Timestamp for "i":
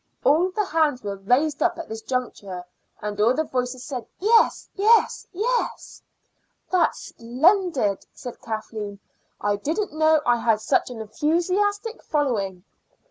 9.39-9.57, 10.25-10.37